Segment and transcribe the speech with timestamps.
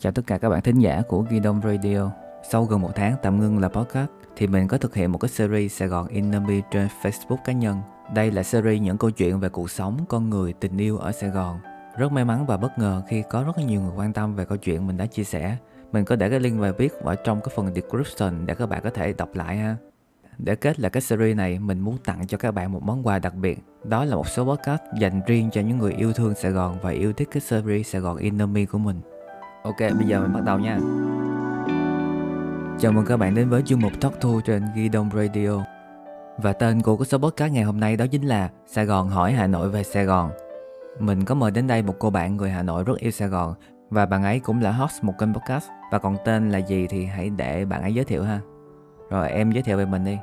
[0.00, 2.10] Chào tất cả các bạn thính giả của Ghi Đông Radio.
[2.50, 5.28] Sau gần một tháng tạm ngưng là podcast thì mình có thực hiện một cái
[5.28, 7.78] series Sài Gòn Inner Me trên Facebook cá nhân.
[8.14, 11.30] Đây là series những câu chuyện về cuộc sống, con người, tình yêu ở Sài
[11.30, 11.58] Gòn.
[11.96, 14.58] Rất may mắn và bất ngờ khi có rất nhiều người quan tâm về câu
[14.58, 15.56] chuyện mình đã chia sẻ.
[15.92, 18.80] Mình có để cái link bài viết ở trong cái phần description để các bạn
[18.84, 19.76] có thể đọc lại ha.
[20.38, 23.18] Để kết lại cái series này, mình muốn tặng cho các bạn một món quà
[23.18, 23.58] đặc biệt.
[23.84, 26.90] Đó là một số podcast dành riêng cho những người yêu thương Sài Gòn và
[26.90, 29.00] yêu thích cái series Sài Gòn Inner Me của mình.
[29.68, 30.78] Ok, bây giờ mình bắt đầu nha.
[32.78, 35.64] Chào mừng các bạn đến với chương mục Talk Tour trên Ghi Đông Radio.
[36.38, 39.32] Và tên của cái số podcast ngày hôm nay đó chính là Sài Gòn hỏi
[39.32, 40.30] Hà Nội về Sài Gòn.
[40.98, 43.54] Mình có mời đến đây một cô bạn người Hà Nội rất yêu Sài Gòn
[43.90, 47.04] và bạn ấy cũng là host một kênh podcast và còn tên là gì thì
[47.04, 48.40] hãy để bạn ấy giới thiệu ha.
[49.10, 50.18] Rồi em giới thiệu về mình đi.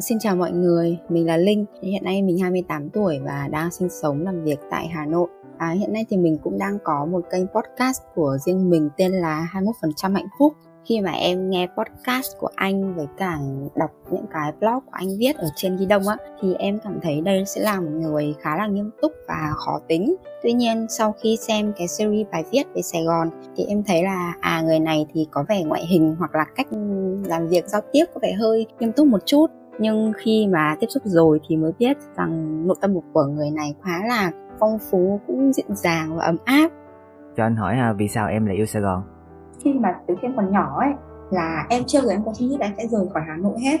[0.00, 1.64] Xin chào mọi người, mình là Linh.
[1.82, 5.28] Hiện nay mình 28 tuổi và đang sinh sống làm việc tại Hà Nội.
[5.58, 9.12] À, hiện nay thì mình cũng đang có một kênh podcast của riêng mình tên
[9.12, 10.52] là 21% hạnh phúc.
[10.84, 13.38] Khi mà em nghe podcast của anh với cả
[13.74, 16.98] đọc những cái blog của anh viết ở trên ghi đông á thì em cảm
[17.02, 20.14] thấy đây sẽ là một người khá là nghiêm túc và khó tính.
[20.42, 24.02] Tuy nhiên sau khi xem cái series bài viết về sài gòn thì em thấy
[24.02, 26.66] là à người này thì có vẻ ngoại hình hoặc là cách
[27.24, 29.46] làm việc giao tiếp có vẻ hơi nghiêm túc một chút.
[29.78, 33.74] Nhưng khi mà tiếp xúc rồi thì mới biết rằng nội tâm của người này
[33.82, 36.68] khá là phong phú cũng dịu dàng và ấm áp
[37.36, 39.02] Cho anh hỏi ha, vì sao em lại yêu Sài Gòn?
[39.64, 40.92] khi mà từ khi em còn nhỏ ấy
[41.30, 43.60] là em chưa giờ em có suy nghĩ là em sẽ rời khỏi Hà Nội
[43.60, 43.80] hết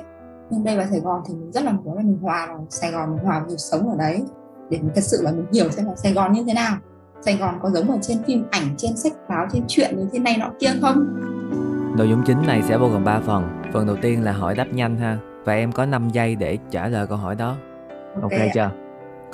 [0.50, 2.92] nhưng đây vào Sài Gòn thì mình rất là muốn là mình hòa vào Sài
[2.92, 4.22] Gòn mình hòa vào nhịp sống ở đấy
[4.70, 6.76] để mình thật sự là mình hiểu xem là Sài Gòn như thế nào
[7.20, 10.18] Sài Gòn có giống ở trên phim ảnh trên sách báo trên truyện như thế
[10.18, 11.06] này nọ kia không
[11.98, 13.48] Nội dung chính này sẽ bao gồm 3 phần.
[13.72, 16.88] Phần đầu tiên là hỏi đáp nhanh ha và em có 5 giây để trả
[16.88, 17.56] lời câu hỏi đó.
[18.22, 18.46] Ok, ạ.
[18.54, 18.70] chưa?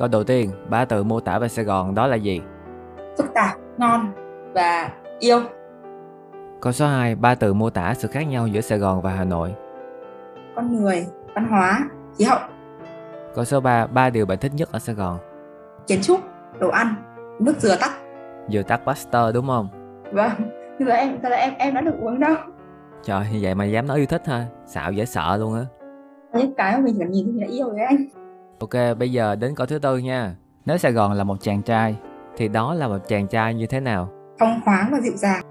[0.00, 2.40] Câu đầu tiên, ba từ mô tả về Sài Gòn đó là gì?
[3.18, 4.12] phức tạp ngon
[4.54, 5.40] và yêu
[6.60, 9.24] Câu số 2, ba từ mô tả sự khác nhau giữa Sài Gòn và Hà
[9.24, 9.54] Nội.
[10.56, 11.80] con người văn hóa
[12.18, 12.38] khí hậu
[13.34, 15.18] Câu số 3, ba điều bạn thích nhất ở Sài Gòn.
[15.86, 16.20] kiến trúc
[16.58, 16.94] đồ ăn
[17.40, 17.90] nước dừa tắt
[18.52, 19.68] Vừa tắt Pasteur đúng không?
[20.12, 20.32] vâng
[20.78, 22.34] nhưng mà em thật là em em đã được uống đâu
[23.02, 24.46] Trời, như vậy mà dám nói yêu thích ha.
[24.66, 25.64] Xạo dễ sợ luôn á.
[26.32, 27.96] Những cái mà mình chỉ cần nhìn thì mình đã yêu rồi anh
[28.60, 30.34] Ok, bây giờ đến câu thứ tư nha.
[30.66, 31.96] Nếu Sài Gòn là một chàng trai,
[32.36, 34.08] thì đó là một chàng trai như thế nào?
[34.38, 35.42] phong khoáng và dịu dàng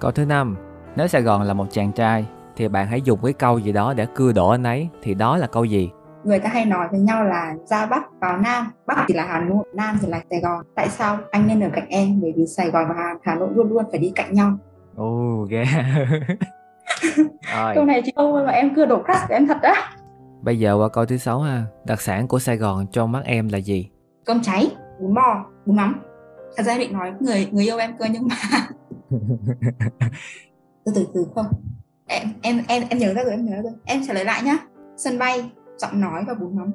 [0.00, 0.56] Câu thứ năm,
[0.96, 2.26] nếu Sài Gòn là một chàng trai,
[2.56, 5.36] thì bạn hãy dùng cái câu gì đó để cưa đổ anh ấy, thì đó
[5.36, 5.90] là câu gì?
[6.24, 9.40] người ta hay nói với nhau là ra bắc vào nam bắc thì là hà
[9.40, 12.46] nội nam thì là sài gòn tại sao anh nên ở cạnh em bởi vì
[12.56, 14.56] sài gòn và hà, nội luôn luôn phải đi cạnh nhau
[14.96, 15.64] Ồ, ghê.
[17.54, 19.74] Rồi, câu này chị câu mà em cưa đổ của em thật á
[20.42, 21.64] bây giờ qua câu thứ sáu ha.
[21.84, 23.88] Đặc sản của Sài Gòn trong mắt em là gì?
[24.24, 26.00] cơm cháy bún bò bún mắm
[26.56, 28.36] thật ra em định nói người người yêu em cơ nhưng mà
[30.84, 31.46] từ từ từ không
[32.06, 34.42] em em em em nhớ ra rồi em nhớ ra rồi em trả lời lại
[34.42, 34.56] nhá
[34.96, 36.72] sân bay giọng nói và bún mắm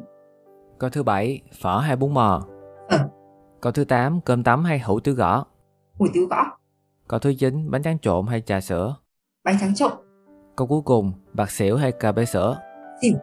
[0.80, 2.44] Câu thứ bảy, phở hay bún bò?
[2.92, 2.98] Phở.
[3.62, 5.46] Câu thứ tám, cơm tấm hay hủ tiếu gõ?
[6.00, 6.44] hủ tiếu gõ
[7.08, 8.96] Câu thứ chín, bánh tráng trộn hay trà sữa?
[9.44, 9.92] bánh tráng trộn
[10.56, 12.60] Câu cuối cùng, bạc xỉu hay cà phê sữa?
[13.02, 13.14] xỉu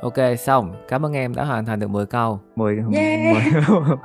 [0.00, 0.74] Ok, xong.
[0.88, 2.40] Cảm ơn em đã hoàn thành được 10 câu.
[2.56, 3.36] 10 Yeah.
[3.68, 3.96] 10,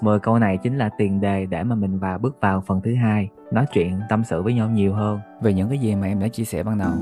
[0.00, 2.94] 10 câu này chính là tiền đề để mà mình vào bước vào phần thứ
[2.94, 6.20] hai, nói chuyện tâm sự với nhau nhiều hơn về những cái gì mà em
[6.20, 6.92] đã chia sẻ ban đầu.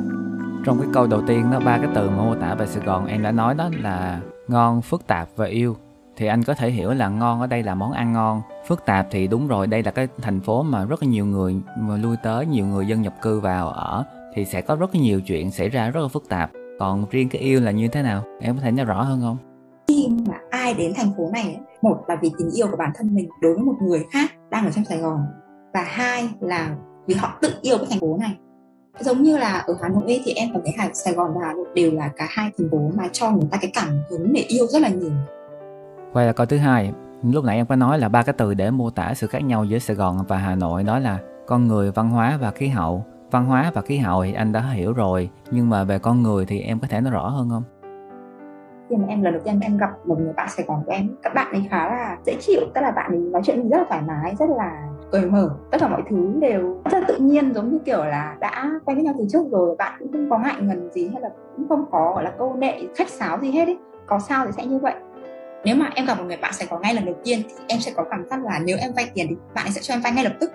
[0.65, 3.07] Trong cái câu đầu tiên đó ba cái từ mà mô tả về Sài Gòn
[3.07, 5.77] em đã nói đó là ngon, phức tạp và yêu.
[6.17, 9.07] Thì anh có thể hiểu là ngon ở đây là món ăn ngon, phức tạp
[9.11, 12.17] thì đúng rồi, đây là cái thành phố mà rất là nhiều người mà lui
[12.23, 14.05] tới, nhiều người dân nhập cư vào ở
[14.35, 16.51] thì sẽ có rất là nhiều chuyện xảy ra rất là phức tạp.
[16.81, 18.23] Còn riêng cái yêu là như thế nào?
[18.41, 19.37] Em có thể nói rõ hơn không?
[19.91, 23.15] khi mà ai đến thành phố này một là vì tình yêu của bản thân
[23.15, 25.25] mình đối với một người khác đang ở trong Sài Gòn
[25.75, 26.77] và hai là
[27.07, 28.37] vì họ tự yêu cái thành phố này
[29.01, 31.53] giống như là ở Hà Nội thì em cảm thấy Hà Sài Gòn và Hà
[31.53, 34.41] Nội đều là cả hai thành phố mà cho người ta cái cảm hứng để
[34.49, 35.11] yêu rất là nhiều
[36.13, 36.93] Quay là câu thứ hai,
[37.23, 39.65] lúc nãy em có nói là ba cái từ để mô tả sự khác nhau
[39.65, 43.05] giữa Sài Gòn và Hà Nội đó là con người, văn hóa và khí hậu.
[43.31, 46.47] Văn hóa và khí hậu thì anh đã hiểu rồi, nhưng mà về con người
[46.47, 47.63] thì em có thể nói rõ hơn không?
[48.91, 51.09] khi mà em lần đầu tiên em gặp một người bạn Sài Gòn của em
[51.23, 53.85] các bạn ấy khá là dễ chịu tức là bạn ấy nói chuyện rất là
[53.89, 57.55] thoải mái rất là cởi mở tất cả mọi thứ đều rất là tự nhiên
[57.55, 60.39] giống như kiểu là đã quen với nhau từ trước rồi bạn cũng không có
[60.39, 63.51] ngại ngần gì hay là cũng không có gọi là câu nệ khách sáo gì
[63.51, 63.79] hết ấy.
[64.07, 64.95] Có sao thì sẽ như vậy.
[65.65, 67.81] Nếu mà em gặp một người bạn Sài Gòn ngay lần đầu tiên thì em
[67.81, 70.01] sẽ có cảm giác là nếu em vay tiền thì bạn ấy sẽ cho em
[70.01, 70.53] vay ngay lập tức.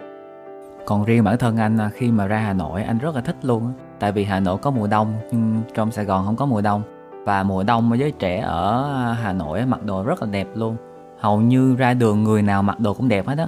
[0.86, 3.36] Còn riêng bản thân anh à, khi mà ra Hà Nội, anh rất là thích
[3.42, 3.74] luôn.
[4.00, 6.82] Tại vì Hà Nội có mùa đông, nhưng trong Sài Gòn không có mùa đông.
[7.26, 10.78] Và mùa đông với trẻ ở Hà Nội mặc đồ rất là đẹp luôn.
[11.20, 13.48] Hầu như ra đường người nào mặc đồ cũng đẹp hết á.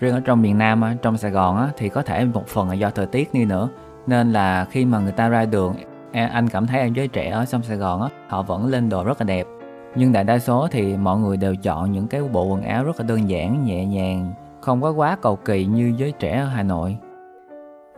[0.00, 2.90] riêng ở trong miền Nam trong Sài Gòn thì có thể một phần là do
[2.90, 3.68] thời tiết đi nữa
[4.06, 5.74] nên là khi mà người ta ra đường
[6.12, 9.04] e, anh cảm thấy anh giới trẻ ở trong Sài Gòn họ vẫn lên đồ
[9.04, 9.46] rất là đẹp
[9.94, 13.00] nhưng đại đa số thì mọi người đều chọn những cái bộ quần áo rất
[13.00, 16.62] là đơn giản, nhẹ nhàng không có quá cầu kỳ như giới trẻ ở Hà
[16.62, 16.98] Nội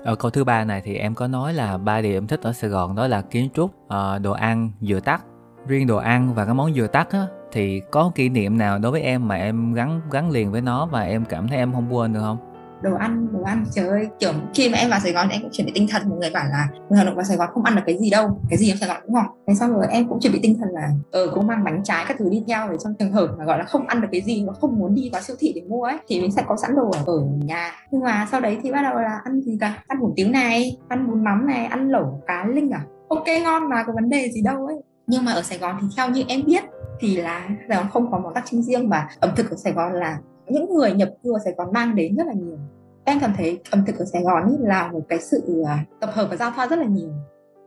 [0.04, 2.52] ở câu thứ ba này thì em có nói là ba điều em thích ở
[2.52, 5.24] Sài Gòn đó là kiến trúc, ờ, đồ ăn, dừa tắt.
[5.66, 8.92] Riêng đồ ăn và cái món dừa tắt á, thì có kỷ niệm nào đối
[8.92, 11.94] với em mà em gắn gắn liền với nó và em cảm thấy em không
[11.94, 12.51] quên được không?
[12.82, 15.50] Đồ ăn đồ ăn, trời ơi, kiểu, khi mà em vào Sài Gòn em cũng
[15.52, 16.08] chuẩn bị tinh thần.
[16.08, 18.10] Mọi người bảo là người Hà Nội vào Sài Gòn không ăn được cái gì
[18.10, 19.26] đâu, cái gì em Sài Gòn cũng ngon.
[19.46, 22.04] Thế xong rồi em cũng chuẩn bị tinh thần là ờ cũng mang bánh trái
[22.08, 24.20] các thứ đi theo để trong trường hợp mà gọi là không ăn được cái
[24.20, 26.56] gì mà không muốn đi vào siêu thị để mua ấy, thì mình sẽ có
[26.56, 27.72] sẵn đồ ở nhà.
[27.90, 29.82] Nhưng mà sau đấy thì bắt đầu là ăn gì cả?
[29.86, 32.80] Ăn hủ tiếu này, ăn bún mắm này, ăn lẩu cá linh à?
[33.08, 34.76] Ok, ngon mà, có vấn đề gì đâu ấy.
[35.06, 36.62] Nhưng mà ở Sài Gòn thì theo như em biết
[37.00, 39.72] thì là Sài Gòn không có món đặc trưng riêng và ẩm thực ở Sài
[39.72, 40.18] Gòn là
[40.52, 42.58] những người nhập cư ở Sài Gòn mang đến rất là nhiều.
[43.04, 46.10] Em cảm thấy ẩm thực ở Sài Gòn ý là một cái sự à, tập
[46.12, 47.10] hợp và giao thoa rất là nhiều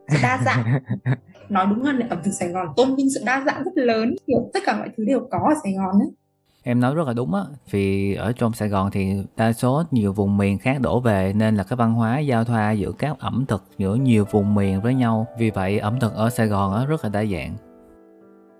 [0.07, 0.81] sự đa dạng.
[1.49, 4.15] Nói đúng hơn là ẩm thực Sài Gòn tôn vinh sự đa dạng rất lớn
[4.27, 6.09] kiểu tất cả mọi thứ đều có ở Sài Gòn ấy.
[6.67, 7.41] Em nói rất là đúng á
[7.71, 11.55] vì ở trong Sài Gòn thì đa số nhiều vùng miền khác đổ về nên
[11.55, 14.95] là cái văn hóa giao thoa giữa các ẩm thực giữa nhiều vùng miền với
[14.95, 15.27] nhau.
[15.39, 17.55] Vì vậy ẩm thực ở Sài Gòn á rất là đa dạng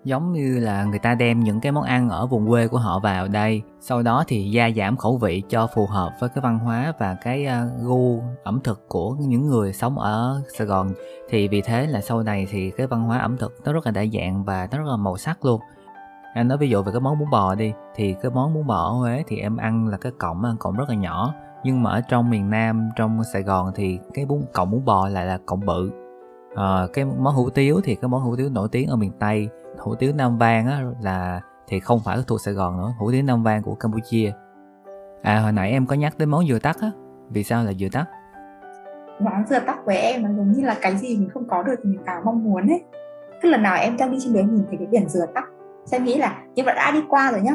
[0.06, 2.98] giống như là người ta đem những cái món ăn ở vùng quê của họ
[2.98, 3.62] vào đây.
[3.80, 7.16] Sau đó thì gia giảm khẩu vị cho phù hợp với cái văn hóa và
[7.22, 10.92] cái ờ, gu ẩm thực của những người sống ở Sài Gòn.
[11.28, 13.92] Thì vì thế là sau này thì cái văn hóa ẩm thực nó rất là
[13.92, 15.60] đa dạng và nó rất là màu sắc luôn.
[16.34, 18.76] Anh nói ví dụ về cái món bún bò đi thì cái món bún bò
[18.76, 21.34] ở Huế thì em ăn là cái cọng ăn cọng rất là nhỏ.
[21.64, 25.08] Nhưng mà ở trong miền Nam trong Sài Gòn thì cái bún cọng bún bò
[25.08, 25.90] lại là cọng bự.
[26.56, 29.48] À, cái món hủ tiếu thì cái món hủ tiếu nổi tiếng ở miền Tây
[29.78, 33.22] hủ tiếu Nam Vang á, là thì không phải thuộc Sài Gòn nữa, hủ tiếu
[33.22, 34.32] Nam Vang của Campuchia.
[35.22, 36.90] À hồi nãy em có nhắc tới món dừa tắc á,
[37.30, 38.08] vì sao là dừa tắc?
[39.20, 41.74] Món dừa tắc với em nó giống như là cái gì mình không có được
[41.84, 42.84] thì mình càng mong muốn ấy.
[43.42, 45.44] Cứ lần nào em đang đi trên đường nhìn thấy cái biển dừa tắc,
[45.84, 47.54] sẽ nghĩ là như vậy đã đi qua rồi nhá.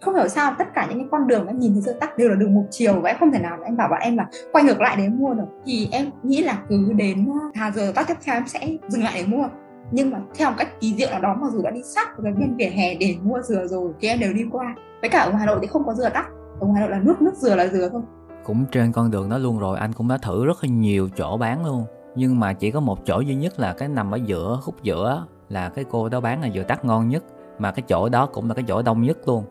[0.00, 2.28] Không hiểu sao tất cả những cái con đường em nhìn thấy dừa tắc đều
[2.28, 4.64] là đường một chiều và em không thể nào em bảo bạn em là quay
[4.64, 5.46] ngược lại để mua được.
[5.64, 9.04] Thì em nghĩ là cứ đến à, hà dừa tắc tiếp theo em sẽ dừng
[9.04, 9.48] lại để mua
[9.90, 12.32] nhưng mà theo một cách kỳ diệu nào đó, mặc dù đã đi sát với
[12.32, 14.74] cái bên vỉa hè để mua dừa rồi, thì em đều đi qua.
[15.00, 16.26] Với cả ở Hà Nội thì không có dừa tắc
[16.60, 18.02] ở Hà Nội là nước nước dừa là dừa thôi.
[18.44, 21.36] Cũng trên con đường đó luôn rồi, anh cũng đã thử rất là nhiều chỗ
[21.36, 21.84] bán luôn.
[22.14, 25.26] Nhưng mà chỉ có một chỗ duy nhất là cái nằm ở giữa khúc giữa
[25.48, 27.24] là cái cô đó bán là dừa tắc ngon nhất.
[27.58, 29.44] Mà cái chỗ đó cũng là cái chỗ đông nhất luôn.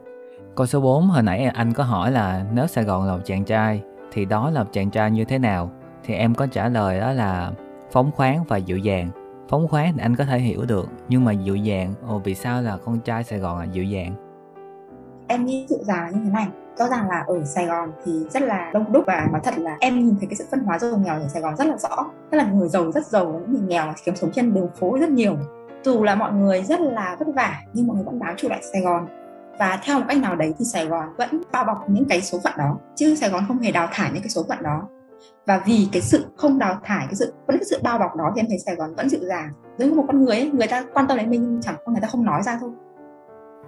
[0.56, 3.44] Câu số 4 hồi nãy anh có hỏi là nếu Sài Gòn là một chàng
[3.44, 3.82] trai,
[4.12, 5.72] thì đó là một chàng trai như thế nào?
[6.04, 7.52] Thì em có trả lời đó là
[7.92, 9.10] phóng khoáng và dịu dàng
[9.50, 12.62] phóng khoáng thì anh có thể hiểu được, nhưng mà dịu dàng, ồ, vì sao
[12.62, 14.14] là con trai sài gòn là dịu dàng?
[15.28, 16.48] Em nghĩ dịu dàng như thế này,
[16.78, 19.78] rõ ràng là ở Sài Gòn thì rất là đông đúc và nói thật là
[19.80, 22.12] em nhìn thấy cái sự phân hóa giàu nghèo ở Sài Gòn rất là rõ,
[22.32, 25.10] tức là người giàu rất giàu, những người nghèo kiếm sống trên đường phố rất
[25.10, 25.38] nhiều.
[25.84, 28.62] Dù là mọi người rất là vất vả, nhưng mọi người vẫn bám trụ lại
[28.74, 29.08] Sài Gòn.
[29.60, 32.40] Và theo một cách nào đấy thì Sài Gòn vẫn bao bọc những cái số
[32.44, 34.88] phận đó, chứ Sài Gòn không hề đào thải những cái số phận đó
[35.46, 38.32] và vì cái sự không đào thải cái sự vẫn cái sự bao bọc đó
[38.36, 39.50] thì em thấy Sài Gòn vẫn dịu dàng.
[39.78, 42.02] Giống như một con người ấy, người ta quan tâm đến mình nhưng chẳng người
[42.02, 42.70] ta không nói ra thôi.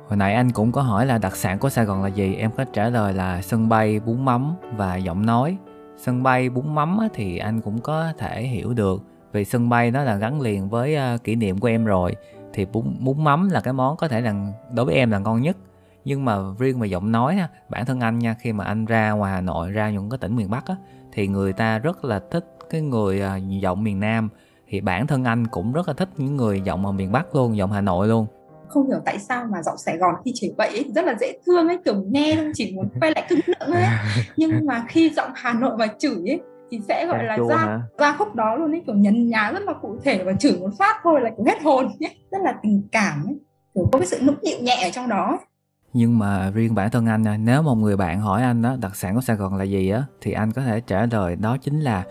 [0.08, 2.36] Hồi nãy anh cũng có hỏi là đặc sản của Sài Gòn là gì?
[2.36, 5.58] Em có trả lời là sân bay, bún mắm và giọng nói.
[5.98, 10.04] Sân bay, bún mắm thì anh cũng có thể hiểu được Vì sân bay nó
[10.04, 12.16] là gắn liền với ờ, kỷ niệm của em rồi.
[12.54, 14.34] Thì bún, bún mắm là cái món có thể là
[14.74, 15.58] đối với em là ngon nhất.
[16.06, 19.32] Nhưng mà riêng về giọng nói bản thân anh nha Khi mà anh ra ngoài
[19.32, 20.76] Hà Nội, ra những cái tỉnh miền Bắc á
[21.12, 24.30] thì người ta rất là thích cái người à, giọng miền Nam.
[24.68, 27.58] Thì bản thân anh cũng rất là thích những người giọng ở miền Bắc luôn
[27.58, 28.26] giọng Hà Nội luôn.
[28.68, 31.40] Không hiểu tại sao mà giọng Sài Gòn khi chửi bậy ấy, rất là dễ
[31.46, 33.86] thương ấy kiểu nghe không chỉ muốn quay lại cứng lượng ấy.
[34.38, 36.40] Nhưng mà khi giọng Hà Nội mà chửi ấy
[36.72, 39.74] thì sẽ gọi là ra ra khúc đó luôn ấy kiểu nhấn nhá rất là
[39.82, 42.88] cụ thể và chửi một phát thôi là kiểu hết hồn ấy rất là tình
[42.92, 43.40] cảm ấy
[43.76, 45.49] kiểu có cái sự nũng nịu nhẹ ở trong đó ấy
[45.94, 49.16] nhưng mà riêng bản thân anh nếu một người bạn hỏi anh đó đặc sản
[49.16, 52.04] của Sài Gòn là gì á thì anh có thể trả lời đó chính là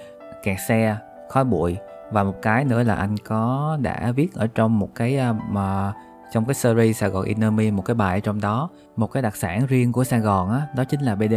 [0.42, 0.96] kẹt xe
[1.28, 1.76] khói bụi.
[2.12, 5.92] Và một cái nữa là anh có đã viết ở trong một cái à, mà
[6.32, 9.22] trong cái series Sài Gòn Inner Me một cái bài ở trong đó một cái
[9.22, 11.34] đặc sản riêng của Sài Gòn á đó chính là BD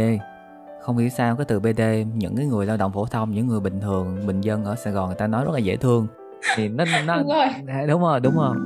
[0.82, 1.80] không hiểu sao cái từ BD
[2.14, 4.92] những cái người lao động phổ thông những người bình thường bình dân ở Sài
[4.92, 6.06] Gòn người ta nói rất là dễ thương.
[6.56, 7.46] Thì nó nó đúng rồi.
[7.86, 8.56] Đúng rồi đúng rồi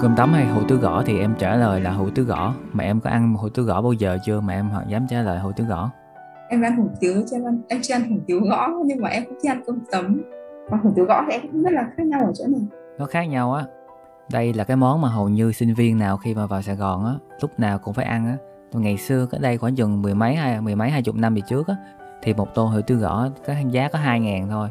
[0.00, 2.54] Cơm tấm hay hủ tiếu gõ thì em trả lời là hủ tiếu gõ.
[2.72, 4.40] Mà em có ăn hủ tiếu gõ bao giờ chưa?
[4.40, 5.90] Mà em dám trả lời hủ tiếu gõ.
[6.48, 9.08] Em ăn hủ tiếu chứ em, ăn, em chưa ăn hủ tiếu gõ Nhưng mà
[9.08, 10.22] em cũng chưa ăn cơm tấm.
[10.70, 12.60] Còn hủ tiếu gõ thì em cũng rất là khác nhau ở chỗ này.
[12.98, 13.64] Nó khác nhau á.
[14.32, 17.04] Đây là cái món mà hầu như sinh viên nào khi mà vào Sài Gòn
[17.04, 18.36] á Lúc nào cũng phải ăn á.
[18.72, 21.40] Ngày xưa cái đây khoảng chừng mười mấy hai mười mấy hai chục năm về
[21.48, 21.76] trước á
[22.22, 24.68] thì một tô hủ tiếu gõ cái giá có hai ngàn thôi.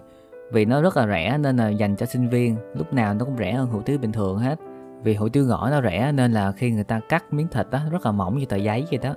[0.51, 3.37] Vì nó rất là rẻ nên là dành cho sinh viên lúc nào nó cũng
[3.37, 4.59] rẻ hơn hủ tiếu bình thường hết
[5.03, 7.79] vì hủ tiếu gõ nó rẻ nên là khi người ta cắt miếng thịt đó
[7.91, 9.13] rất là mỏng như tờ giấy vậy đó.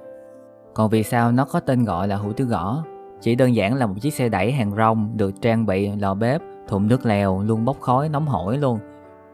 [0.74, 2.84] Còn vì sao nó có tên gọi là hủ tiếu gõ?
[3.20, 6.42] Chỉ đơn giản là một chiếc xe đẩy hàng rong được trang bị lò bếp,
[6.68, 8.78] thùng nước lèo, luôn bốc khói nóng hổi luôn.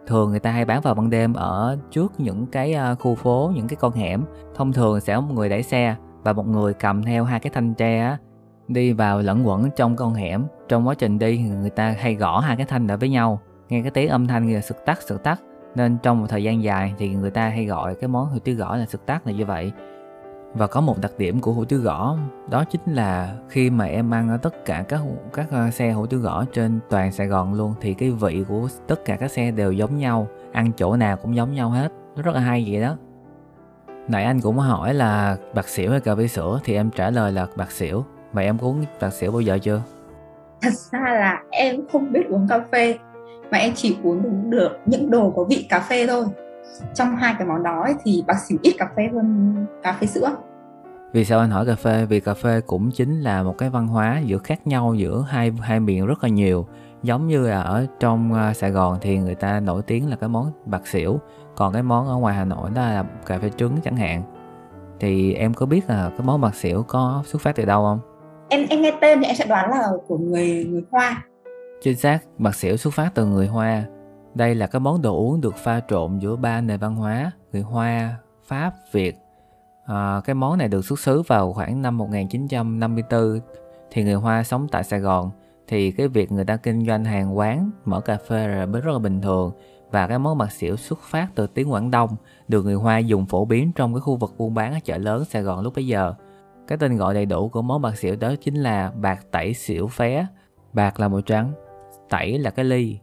[0.07, 3.52] Thường người ta hay bán vào ban đêm ở trước những cái à, khu phố,
[3.54, 4.25] những cái con hẻm.
[4.54, 7.50] Thông thường sẽ có một người đẩy xe và một người cầm theo hai cái
[7.54, 8.19] thanh tre á,
[8.69, 10.45] đi vào lẫn quẩn trong con hẻm.
[10.69, 13.83] Trong quá trình đi người ta hay gõ hai cái thanh lại với nhau, nghe
[13.83, 15.40] cái tiếng âm thanh như là sực tắt sực tắt
[15.74, 18.56] nên trong một thời gian dài thì người ta hay gọi cái món hủ tiếu
[18.56, 19.72] gõ là sực tắc là như vậy.
[20.54, 22.16] Và có một đặc điểm của hủ tiếu gõ,
[22.50, 25.00] đó chính là khi mà em ăn ở tất cả các
[25.32, 28.68] các ờ, xe hủ tiếu gõ trên toàn Sài Gòn luôn thì cái vị của
[28.86, 31.92] tất cả các xe đều giống nhau, ăn chỗ nào cũng giống nhau hết.
[32.16, 32.96] Nó rất là hay vậy đó.
[34.08, 37.32] Nãy anh cũng hỏi là bạc xỉu hay cà phê sữa thì em trả lời
[37.32, 38.04] là bạc xỉu.
[38.32, 39.82] Vậy em uống bạc xỉu bao giờ chưa?
[40.62, 42.98] Thật ra là em không biết uống cà phê
[43.50, 46.25] mà em chỉ uống được những đồ có vị cà phê thôi.
[46.95, 50.07] Trong hai cái món đó ấy, thì bác xỉu ít cà phê hơn cà phê
[50.07, 50.30] sữa.
[51.12, 52.07] Vì sao anh hỏi cà phê?
[52.07, 55.52] Vì cà phê cũng chính là một cái văn hóa giữa khác nhau giữa hai
[55.61, 56.66] hai miền rất là nhiều.
[57.02, 60.28] Giống như là ở trong uh, Sài Gòn thì người ta nổi tiếng là cái
[60.28, 61.21] món bạc xỉu.
[61.57, 64.23] Còn cái món ở ngoài Hà Nội đó là cà phê trứng chẳng hạn.
[65.00, 68.00] Thì em có biết là cái món bạc xỉu có xuất phát từ đâu không?
[68.49, 71.25] Em em nghe tên thì em sẽ đoán là của người người Hoa
[71.82, 73.84] chính xác bạc xỉu xuất phát từ người Hoa
[74.34, 77.62] đây là cái món đồ uống được pha trộn giữa ba nền văn hóa, người
[77.62, 79.16] Hoa, Pháp, Việt.
[79.87, 83.40] À, cái món này được xuất xứ vào khoảng năm 1954
[83.90, 85.30] thì người Hoa sống tại Sài Gòn
[85.68, 88.99] thì cái việc người ta kinh doanh hàng quán, mở cà phê là rất là
[88.99, 89.52] bình thường
[89.90, 92.16] và cái món bạc xỉu xuất phát từ tiếng Quảng Đông
[92.49, 95.25] được người Hoa dùng phổ biến trong cái khu vực buôn bán ở chợ lớn
[95.25, 96.14] Sài Gòn lúc bấy giờ.
[96.66, 99.88] Cái tên gọi đầy đủ của món bạc xỉu đó chính là bạc tẩy xỉu
[99.88, 100.26] phé.
[100.72, 101.52] Bạc là màu trắng,
[102.10, 102.98] tẩy là cái ly,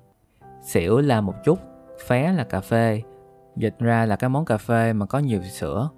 [0.61, 1.59] xỉu là một chút
[2.07, 3.01] phé là cà phê
[3.55, 5.89] dịch ra là cái món cà phê mà có nhiều sữa.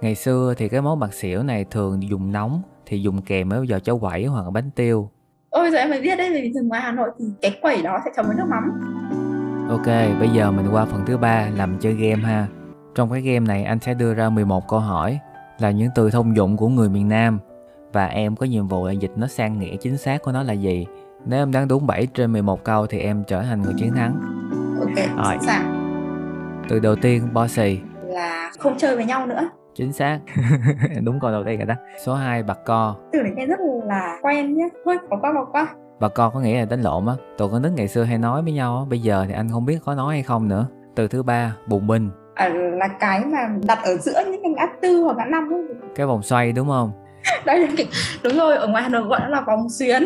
[0.00, 3.66] Ngày xưa thì cái món bạc xỉu này thường dùng nóng thì dùng kèm với
[3.66, 5.10] giò cháo quẩy hoặc là bánh tiêu.
[5.50, 7.98] Ôi giờ em mới biết đấy vì thường ngoài hà nội thì cái quẩy đó
[8.04, 8.80] sẽ chấm với nước mắm.
[9.70, 9.86] Ok
[10.18, 12.46] bây giờ mình qua phần thứ ba làm chơi game ha.
[12.94, 15.18] Trong cái game này anh sẽ đưa ra 11 câu hỏi
[15.58, 17.38] là những từ thông dụng của người miền Nam
[17.92, 20.52] và em có nhiệm vụ là dịch nó sang nghĩa chính xác của nó là
[20.52, 20.86] gì
[21.24, 24.14] nếu em đoán đúng 7 trên 11 câu thì em trở thành người chiến thắng.
[24.80, 25.24] Ok, Rồi.
[25.24, 25.78] sẵn sàng.
[26.68, 27.80] Từ đầu tiên, bossy.
[28.06, 29.48] Là không chơi với nhau nữa.
[29.74, 30.18] Chính xác.
[31.02, 31.74] đúng câu đầu tiên rồi đó.
[32.04, 32.96] Số 2, bạc co.
[33.12, 34.68] Từ này nghe rất là quen nhé.
[34.84, 35.66] Thôi, bỏ qua, bỏ qua.
[36.00, 37.12] Bạc co có nghĩa là đánh lộn á.
[37.38, 38.82] Tụi con nít ngày xưa hay nói với nhau á.
[38.90, 40.66] Bây giờ thì anh không biết có nói hay không nữa.
[40.94, 42.10] Từ thứ ba, bùng binh.
[42.34, 45.62] À, là cái mà đặt ở giữa những cái ngã tư hoặc ngã năm ấy.
[45.94, 46.92] Cái vòng xoay đúng không?
[47.46, 47.68] Đấy,
[48.24, 50.02] đúng rồi, ở ngoài Hà Nội gọi nó là vòng xuyến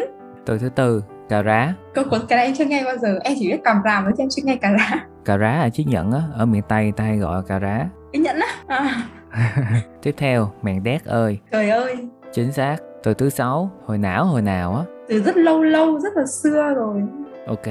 [0.46, 1.74] từ thứ tư, cà rá.
[1.94, 4.22] Câu của cái này em chưa nghe bao giờ, em chỉ biết cầm ràm chứ
[4.22, 5.06] em chưa nghe cà rá.
[5.24, 7.88] Cà rá là chiếc nhẫn á, ở miền Tây ta hay gọi cà rá.
[8.12, 8.46] Cái nhẫn á.
[8.66, 9.02] À.
[10.02, 11.38] Tiếp theo, mèn đét ơi.
[11.52, 12.08] Trời ơi.
[12.32, 12.76] Chính xác.
[13.02, 14.82] Từ thứ sáu, hồi não hồi nào á.
[15.08, 17.02] Từ rất lâu lâu, rất là xưa rồi.
[17.46, 17.66] Ok.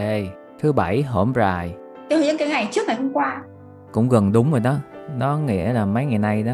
[0.61, 1.75] Thứ bảy, hổm rài.
[2.09, 3.41] Tiêu những cái ngày trước ngày hôm qua.
[3.91, 4.75] Cũng gần đúng rồi đó.
[5.17, 6.53] Nó nghĩa là mấy ngày nay đó.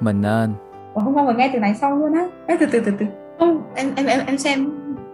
[0.00, 0.54] Mình nên.
[0.94, 2.26] Ủa, hôm qua mình nghe từ này xong luôn á.
[2.60, 3.06] Từ từ từ từ.
[3.38, 4.70] Không, em em em em xem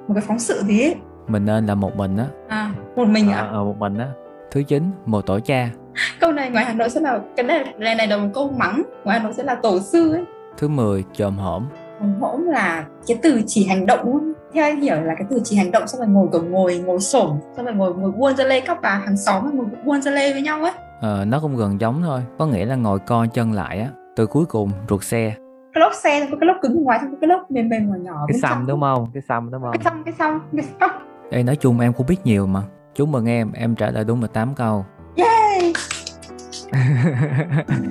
[0.09, 0.95] một cái phóng sự gì ấy.
[1.29, 2.27] Mình nên là một mình á.
[2.49, 3.39] À một mình à?
[3.39, 4.09] ờ à, một mình á.
[4.51, 5.71] Thứ chín một tổ cha.
[6.21, 8.83] Câu này ngoài hà nội sẽ là cái này này, này là một câu mắng
[9.05, 10.25] ngoài hà nội sẽ là tổ sư ấy.
[10.57, 11.67] Thứ mười chồm hổm.
[12.01, 15.41] Chồm hổm là cái từ chỉ hành động luôn theo anh hiểu là cái từ
[15.45, 18.37] chỉ hành động xong rồi ngồi kiểu ngồi ngồi xổm xong rồi ngồi ngồi buôn
[18.37, 20.73] ra lê các bà hàng xóm ngồi buôn ra lê với nhau ấy.
[21.01, 22.21] Ờ nó cũng gần giống thôi.
[22.39, 23.89] Có nghĩa là ngồi co chân lại á.
[24.17, 25.35] Từ cuối cùng ruột xe
[25.75, 28.25] cái lốp xe có cái lốp cứng ngoài xong cái lốp mềm mềm nhỏ nhỏ
[28.29, 29.11] cái xăm đúng không?
[29.15, 29.73] Cái xăm đúng không?
[29.73, 30.91] Cái xăm cái xăm cái xăm.
[31.31, 32.63] Đây nói chung em cũng biết nhiều mà.
[32.95, 34.85] Chúc mừng em em trả lời đúng 18 câu.
[35.17, 35.73] Yay!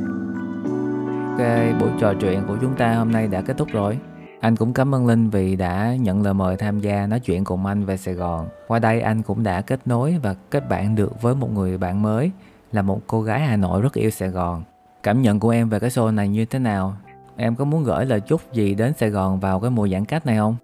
[1.31, 1.47] Ok
[1.79, 3.99] buổi trò chuyện của chúng ta hôm nay đã kết thúc rồi.
[4.39, 7.65] Anh cũng cảm ơn Linh vì đã nhận lời mời tham gia nói chuyện cùng
[7.65, 8.47] anh về Sài Gòn.
[8.67, 12.01] Qua đây anh cũng đã kết nối và kết bạn được với một người bạn
[12.01, 12.31] mới
[12.71, 14.63] là một cô gái Hà Nội rất yêu Sài Gòn.
[15.03, 16.95] Cảm nhận của em về cái show này như thế nào?
[17.41, 20.25] Em có muốn gửi lời chúc gì đến Sài Gòn vào cái mùa giãn cách
[20.25, 20.55] này không?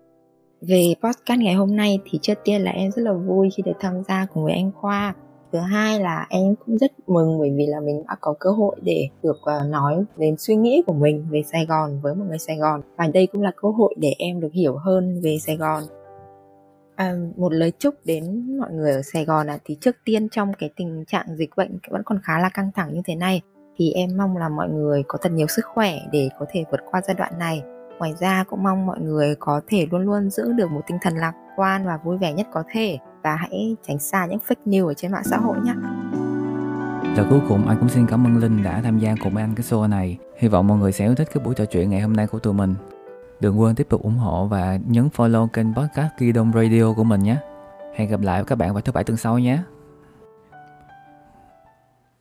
[0.61, 3.77] Về podcast ngày hôm nay thì trước tiên là em rất là vui khi được
[3.79, 5.13] tham gia cùng với anh Khoa.
[5.51, 8.75] Thứ hai là em cũng rất mừng bởi vì là mình đã có cơ hội
[8.81, 12.39] để được ờ, nói đến suy nghĩ của mình về Sài Gòn với một người
[12.39, 12.81] Sài Gòn.
[12.97, 15.83] Và đây cũng là cơ hội để em được hiểu hơn về Sài Gòn.
[16.95, 20.53] À, một lời chúc đến mọi người ở Sài Gòn là thì trước tiên trong
[20.53, 23.41] cái tình trạng dịch bệnh vẫn còn khá là căng thẳng như thế này
[23.77, 26.79] thì em mong là mọi người có thật nhiều sức khỏe để có thể vượt
[26.91, 27.63] qua giai đoạn này
[27.99, 31.15] ngoài ra cũng mong mọi người có thể luôn luôn giữ được một tinh thần
[31.15, 34.87] lạc quan và vui vẻ nhất có thể và hãy tránh xa những fake news
[34.87, 35.73] ở trên mạng xã hội nhé
[37.17, 39.55] và cuối cùng, anh cũng xin cảm ơn Linh đã tham gia cùng với anh
[39.55, 40.17] cái show này.
[40.37, 42.39] Hy vọng mọi người sẽ yêu thích cái buổi trò chuyện ngày hôm nay của
[42.39, 42.75] tụi mình.
[43.39, 47.23] Đừng quên tiếp tục ủng hộ và nhấn follow kênh podcast Kidom Radio của mình
[47.23, 47.37] nhé.
[47.95, 49.59] Hẹn gặp lại các bạn vào thứ bảy tuần sau nhé.